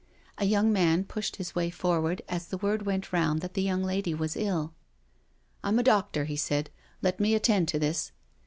A 0.39 0.45
young 0.45 0.73
man 0.73 1.03
pushed 1.03 1.35
his 1.35 1.53
way 1.53 1.69
forward 1.69 2.23
as 2.27 2.47
the 2.47 2.57
word 2.57 2.87
went 2.87 3.13
round 3.13 3.41
that 3.41 3.53
the 3.53 3.61
young 3.61 3.83
lady 3.83 4.15
was 4.15 4.35
ill." 4.35 4.73
I'm 5.63 5.77
a 5.77 5.83
doctor," 5.83 6.25
he 6.25 6.37
said:" 6.37 6.71
let 7.03 7.19
me 7.19 7.35
attend 7.35 7.67
to 7.67 7.77
this." 7.77 8.11